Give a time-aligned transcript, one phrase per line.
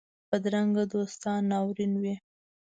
[0.29, 2.15] بدرنګه دوستان ناورین وي